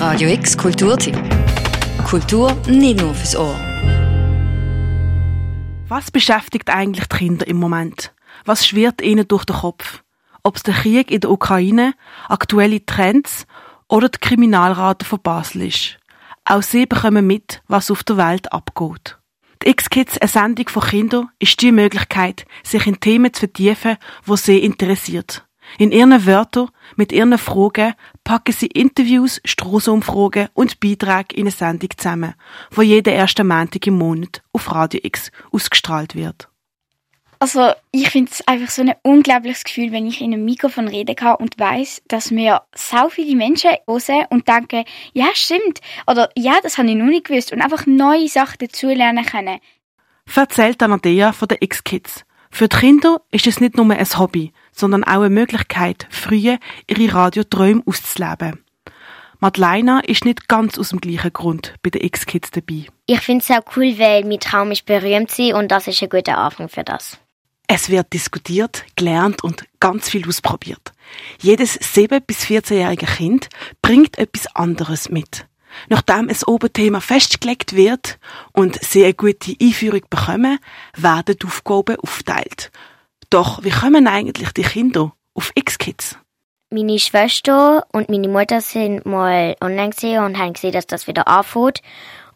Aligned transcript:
Radio 0.00 0.28
X 0.28 0.56
Kulturtipp. 0.56 1.16
Kultur 2.06 2.56
nicht 2.68 3.00
nur 3.00 3.12
fürs 3.14 3.34
Ohr. 3.34 3.56
Was 5.88 6.12
beschäftigt 6.12 6.70
eigentlich 6.70 7.08
die 7.08 7.16
Kinder 7.16 7.48
im 7.48 7.56
Moment? 7.56 8.14
Was 8.44 8.64
schwirrt 8.64 9.02
ihnen 9.02 9.26
durch 9.26 9.44
den 9.44 9.56
Kopf? 9.56 10.04
Ob 10.44 10.54
es 10.54 10.62
der 10.62 10.74
Krieg 10.74 11.10
in 11.10 11.18
der 11.20 11.30
Ukraine, 11.32 11.94
aktuelle 12.28 12.86
Trends 12.86 13.44
oder 13.88 14.08
die 14.08 14.20
Kriminalrate 14.20 15.04
von 15.04 15.20
Basel 15.20 15.62
ist. 15.62 15.98
Auch 16.44 16.62
sie 16.62 16.86
bekommen 16.86 17.26
mit, 17.26 17.60
was 17.66 17.90
auf 17.90 18.04
der 18.04 18.18
Welt 18.18 18.52
abgeht. 18.52 19.18
Die 19.64 19.70
X-Kids, 19.70 20.16
eine 20.18 20.28
Sendung 20.28 20.68
von 20.68 20.84
Kindern, 20.84 21.30
ist 21.40 21.60
die 21.60 21.72
Möglichkeit, 21.72 22.46
sich 22.62 22.86
in 22.86 23.00
Themen 23.00 23.34
zu 23.34 23.40
vertiefen, 23.40 23.96
wo 24.24 24.36
sie 24.36 24.58
interessiert. 24.58 25.47
In 25.76 25.92
ihren 25.92 26.26
Wörtern, 26.26 26.70
mit 26.96 27.12
ihren 27.12 27.36
Fragen, 27.36 27.94
packen 28.24 28.52
sie 28.52 28.68
Interviews, 28.68 29.40
Strassenumfragen 29.44 30.48
und 30.54 30.80
Beiträge 30.80 31.34
in 31.34 31.42
eine 31.42 31.50
Sendung 31.50 31.90
zusammen, 31.96 32.34
wo 32.70 32.82
jeden 32.82 33.12
ersten 33.12 33.46
Montag 33.46 33.86
im 33.86 33.98
Monat 33.98 34.42
auf 34.52 34.72
Radio 34.72 35.00
X 35.02 35.30
ausgestrahlt 35.52 36.14
wird. 36.14 36.48
Also 37.40 37.70
ich 37.92 38.10
finde 38.10 38.32
es 38.32 38.46
einfach 38.48 38.70
so 38.70 38.82
ein 38.82 38.94
unglaubliches 39.02 39.62
Gefühl, 39.62 39.92
wenn 39.92 40.08
ich 40.08 40.20
in 40.20 40.32
einem 40.32 40.44
Mikrofon 40.44 40.88
reden 40.88 41.14
kann 41.14 41.36
und 41.36 41.58
weiß, 41.58 42.02
dass 42.08 42.32
mir 42.32 42.62
so 42.74 43.08
viele 43.10 43.36
Menschen 43.36 43.70
hören 43.86 44.26
und 44.30 44.48
denken, 44.48 44.84
ja 45.12 45.28
stimmt, 45.34 45.80
oder 46.08 46.30
ja, 46.36 46.58
das 46.62 46.78
habe 46.78 46.88
ich 46.88 46.96
noch 46.96 47.06
nicht 47.06 47.26
gewusst 47.26 47.52
und 47.52 47.62
einfach 47.62 47.86
neue 47.86 48.26
Sachen 48.26 48.58
dazulernen 48.58 49.24
können. 49.24 49.60
Erzählt 50.34 50.82
Anadea 50.82 51.32
von 51.32 51.48
den 51.48 51.58
X-Kids. 51.60 52.24
Für 52.50 52.68
die 52.68 52.76
Kinder 52.76 53.20
ist 53.30 53.46
es 53.46 53.60
nicht 53.60 53.76
nur 53.76 53.90
ein 53.90 54.18
Hobby, 54.18 54.52
sondern 54.72 55.04
auch 55.04 55.20
eine 55.20 55.30
Möglichkeit, 55.30 56.06
früher 56.10 56.58
ihre 56.86 57.14
Radioträume 57.14 57.82
auszuleben. 57.86 58.64
Madeleine 59.40 60.02
ist 60.04 60.24
nicht 60.24 60.48
ganz 60.48 60.78
aus 60.78 60.88
dem 60.88 61.00
gleichen 61.00 61.32
Grund 61.32 61.74
bei 61.82 61.90
den 61.90 62.02
X-Kids 62.02 62.50
dabei. 62.50 62.86
Ich 63.06 63.20
finde 63.20 63.44
es 63.44 63.50
auch 63.50 63.76
cool, 63.76 63.96
weil 63.98 64.24
mein 64.24 64.40
Traum 64.40 64.72
ist 64.72 64.84
berühmt 64.84 65.30
sein 65.30 65.54
und 65.54 65.70
das 65.70 65.86
ist 65.86 66.02
ein 66.02 66.08
guter 66.08 66.38
Anfang 66.38 66.68
für 66.68 66.82
das. 66.82 67.18
Es 67.68 67.90
wird 67.90 68.12
diskutiert, 68.12 68.84
gelernt 68.96 69.44
und 69.44 69.64
ganz 69.78 70.08
viel 70.08 70.26
ausprobiert. 70.26 70.92
Jedes 71.40 71.78
7- 71.78 72.20
bis 72.20 72.44
14-jährige 72.44 73.06
Kind 73.06 73.48
bringt 73.82 74.18
etwas 74.18 74.46
anderes 74.56 75.10
mit. 75.10 75.46
Nachdem 75.88 76.28
ein 76.28 76.36
Oberthema 76.46 77.00
festgelegt 77.00 77.74
wird 77.74 78.18
und 78.52 78.82
sie 78.82 79.04
eine 79.04 79.14
gute 79.14 79.54
Einführung 79.60 80.02
bekommen, 80.10 80.58
werden 80.96 81.36
die 81.40 81.46
Aufgaben 81.46 81.96
aufteilt. 81.96 82.70
Doch 83.30 83.62
wie 83.62 83.70
kommen 83.70 84.06
eigentlich 84.06 84.52
die 84.52 84.62
Kinder 84.62 85.12
auf 85.34 85.52
X-Kids? 85.54 86.18
Meine 86.70 86.98
Schwester 86.98 87.86
und 87.92 88.10
meine 88.10 88.28
Mutter 88.28 88.60
sind 88.60 89.06
mal 89.06 89.56
online 89.62 89.90
gesehen 89.90 90.22
und 90.22 90.38
haben 90.38 90.52
gesehen, 90.52 90.72
dass 90.72 90.86
das 90.86 91.06
wieder 91.06 91.26
anfängt. 91.26 91.80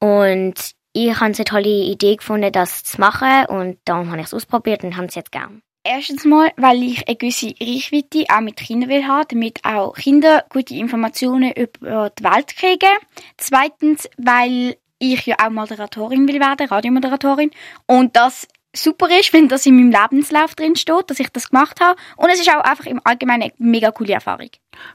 Und 0.00 0.54
ich 0.92 1.14
habe 1.14 1.26
eine 1.26 1.44
tolle 1.44 1.68
Idee 1.68 2.16
gefunden, 2.16 2.52
das 2.52 2.84
zu 2.84 3.00
machen 3.00 3.46
und 3.46 3.78
darum 3.84 4.10
habe 4.10 4.20
ich 4.20 4.26
es 4.26 4.34
ausprobiert 4.34 4.84
und 4.84 4.96
habe 4.96 5.06
es 5.06 5.14
jetzt 5.14 5.32
gern. 5.32 5.62
Erstens 5.84 6.24
mal, 6.24 6.52
weil 6.56 6.82
ich 6.82 7.06
eine 7.08 7.16
gewisse 7.16 7.54
Reichweite 7.60 8.24
auch 8.28 8.40
mit 8.40 8.56
Kindern 8.56 8.90
will 8.90 9.06
haben, 9.06 9.28
damit 9.30 9.64
auch 9.64 9.94
Kinder 9.94 10.44
gute 10.50 10.74
Informationen 10.74 11.52
über 11.52 12.10
die 12.10 12.24
Welt 12.24 12.56
kriegen. 12.56 12.90
Zweitens, 13.36 14.08
weil 14.18 14.76
ich 14.98 15.26
ja 15.26 15.36
auch 15.42 15.50
Moderatorin 15.50 16.28
will 16.28 16.40
werden, 16.40 16.66
Radiomoderatorin. 16.66 17.50
Und 17.86 18.16
das 18.16 18.48
super 18.74 19.08
ist, 19.18 19.32
wenn 19.32 19.48
das 19.48 19.66
in 19.66 19.76
meinem 19.76 19.90
Lebenslauf 19.90 20.54
drin 20.54 20.76
steht, 20.76 21.08
dass 21.10 21.20
ich 21.20 21.30
das 21.30 21.50
gemacht 21.50 21.80
habe. 21.80 21.98
Und 22.16 22.28
es 22.30 22.40
ist 22.40 22.50
auch 22.50 22.62
einfach 22.62 22.86
im 22.86 23.00
Allgemeinen 23.04 23.44
eine 23.44 23.52
mega 23.58 23.90
coole 23.90 24.12
Erfahrung. 24.12 24.50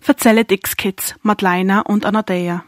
Erzählen 0.05 0.45
X-Kids, 0.47 1.15
Madeleine 1.21 1.83
und 1.85 2.05
Anadea. 2.05 2.65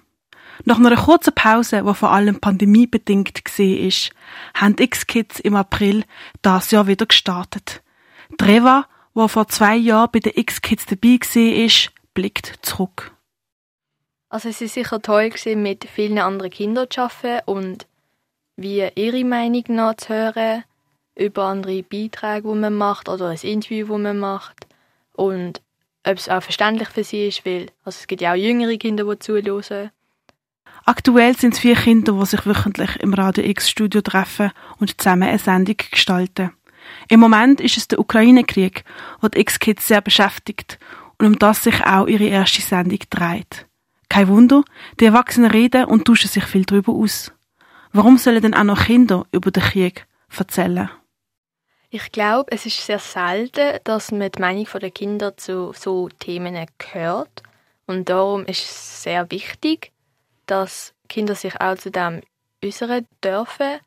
Nach 0.64 0.80
einer 0.80 0.96
kurzen 0.96 1.34
Pause, 1.36 1.84
die 1.86 1.94
vor 1.94 2.12
allem 2.12 2.40
pandemiebedingt 2.40 3.44
war, 3.44 4.62
haben 4.62 4.76
X-Kids 4.80 5.40
im 5.42 5.56
April 5.56 6.06
das 6.42 6.72
Jahr 6.72 6.88
wieder 6.88 7.06
gestartet. 7.06 7.82
Treva, 8.38 8.88
der 9.16 9.28
vor 9.30 9.48
zwei 9.48 9.76
Jahren 9.76 10.10
bei 10.12 10.20
den 10.20 10.34
X-Kids 10.36 10.86
dabei 10.86 11.20
war, 11.20 11.92
blickt 12.14 12.54
zurück. 12.62 13.12
Also 14.30 14.50
es 14.50 14.62
war 14.62 14.68
sicher 14.68 15.02
toll, 15.02 15.32
mit 15.56 15.86
vielen 15.86 16.20
anderen 16.20 16.52
Kindern 16.52 16.90
zu 16.90 17.02
arbeiten 17.02 17.50
und 17.50 17.88
wie 18.58 18.88
ihre 18.96 19.24
Meinung 19.24 19.64
noch 19.68 19.96
zu 19.96 20.10
hören 20.10 20.64
über 21.16 21.46
andere 21.46 21.84
Beiträge, 21.84 22.48
die 22.48 22.60
man 22.60 22.76
macht 22.76 23.08
oder 23.08 23.30
ein 23.30 23.40
Interview, 23.42 23.88
das 23.88 24.00
man 24.00 24.20
macht 24.20 24.68
und 25.14 25.62
ob 26.08 26.18
es 26.18 26.30
auch 26.30 26.44
verständlich 26.44 26.90
für 26.90 27.04
sie 27.04 27.28
ist, 27.28 27.46
weil 27.46 27.72
also 27.84 27.98
es 28.00 28.08
gibt 28.08 28.22
ja 28.22 28.34
auch 28.34 28.38
jüngere 28.38 28.78
Kinder, 28.78 29.06
die 29.06 29.20
zuhören. 29.20 29.92
Aktuell 30.86 31.36
sind 31.36 31.56
es 31.56 31.60
vier 31.60 31.76
Kinder, 31.76 32.14
die 32.14 32.26
sich 32.26 32.46
wöchentlich 32.46 32.98
im 32.98 33.14
Radio 33.14 33.44
X 33.44 33.70
Studio 33.70 34.02
treffen 34.02 34.52
und 34.78 35.02
zusammen 35.02 35.30
eine 35.30 35.40
Sendung 35.40 35.78
gestalten. 35.78 36.52
Im 37.10 37.20
Moment 37.20 37.62
ist 37.62 37.78
es 37.78 37.88
der 37.88 38.00
Ukraine-Krieg, 38.00 38.84
der 39.22 39.30
die 39.30 39.40
X-Kids 39.42 39.88
sehr 39.88 40.02
beschäftigt 40.02 40.80
und 41.18 41.28
um 41.28 41.40
das 41.40 41.64
sich 41.64 41.86
auch 41.86 42.08
ihre 42.08 42.26
erste 42.26 42.62
Sendung 42.62 43.00
dreht. 43.10 43.66
Kein 44.10 44.28
Wunder, 44.28 44.64
die 45.00 45.06
Erwachsenen 45.06 45.52
reden 45.52 45.86
und 45.86 46.06
tauschen 46.06 46.30
sich 46.30 46.46
viel 46.46 46.66
darüber 46.66 46.94
aus. 46.94 47.32
Warum 47.92 48.18
sollen 48.18 48.42
denn 48.42 48.54
auch 48.54 48.64
noch 48.64 48.86
Kinder 48.86 49.26
über 49.32 49.52
den 49.52 49.64
Krieg 49.64 50.06
erzählen? 50.38 50.90
Ich 51.90 52.12
glaube, 52.12 52.52
es 52.52 52.66
ist 52.66 52.86
sehr 52.86 53.00
selten, 53.00 53.80
dass 53.86 54.12
man 54.12 54.30
die 54.30 54.42
Meinung 54.42 54.68
der 54.82 54.92
Kinder 54.92 55.38
zu 55.38 55.72
so 55.74 56.10
Themen 56.20 56.66
hört. 56.92 57.44
Und 57.86 58.10
darum 58.10 58.46
ist 58.46 58.64
es 58.64 59.04
sehr 59.04 59.32
wichtig, 59.32 59.94
dass 60.46 60.94
Kinder 61.08 61.36
sich 61.36 61.60
auch 61.62 61.78
zu 61.78 61.92
dem 61.92 62.22
äußern 62.66 63.08
dürfen. 63.24 63.80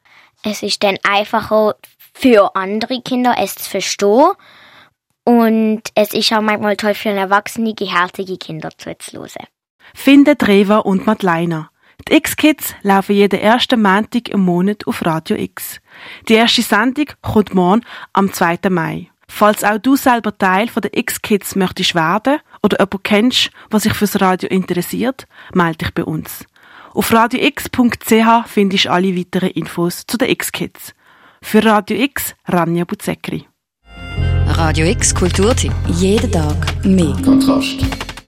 Es 0.43 0.62
ist 0.62 0.83
dann 0.83 0.99
einfacher 1.03 1.75
für 2.15 2.55
andere 2.55 3.00
Kinder, 3.03 3.34
es 3.39 3.55
zu 3.55 3.69
verstehen. 3.69 4.33
Und 5.25 5.83
es 5.94 6.15
ist 6.15 6.33
auch 6.33 6.41
manchmal 6.41 6.77
toll 6.77 6.94
für 6.94 7.11
erwachsene, 7.11 7.75
gehärtige 7.75 8.39
Kinder 8.39 8.71
zuzuhören. 8.77 9.47
Finden 9.94 10.39
Treva 10.39 10.78
und 10.78 11.06
Madeleine. 11.06 11.69
Die 12.09 12.15
X-Kids 12.15 12.75
laufen 12.83 13.15
jeden 13.15 13.41
ersten 13.41 13.83
Montag 13.83 14.28
im 14.28 14.41
Monat 14.41 14.87
auf 14.87 15.05
Radio 15.05 15.37
X. 15.37 15.81
Die 16.28 16.34
erste 16.34 16.62
Sendung 16.62 17.06
kommt 17.21 17.55
morgen 17.55 17.84
am 18.12 18.33
2. 18.33 18.71
Mai. 18.71 19.10
Falls 19.28 19.62
auch 19.62 19.78
du 19.78 19.97
selber 19.97 20.37
Teil 20.37 20.69
von 20.69 20.81
der 20.81 20.97
X-Kids 20.97 21.55
möchtest 21.56 21.95
werden 21.95 22.41
oder 22.62 22.78
jemanden 22.78 23.03
kennst, 23.03 23.50
was 23.71 23.83
sich 23.83 23.93
fürs 23.93 24.21
Radio 24.21 24.49
interessiert, 24.49 25.27
melde 25.53 25.78
dich 25.78 25.95
bei 25.95 26.05
uns. 26.05 26.47
Auf 26.98 27.12
radiox.ch 27.12 28.48
findest 28.48 28.86
du 28.86 28.91
alle 28.91 29.16
weiteren 29.16 29.50
Infos 29.50 30.04
zu 30.04 30.19
den 30.19 30.31
X-Kids. 30.31 30.94
Für 31.41 31.64
Radio 31.64 31.97
X, 31.97 32.34
Rania 32.47 32.84
Buzekri. 32.84 33.47
Radio 34.48 34.84
X 34.84 35.14
Kulturtipp. 35.14 35.72
Jeden 35.86 36.32
Tag 36.32 36.84
mehr. 36.84 37.16
Kontrast. 37.25 38.07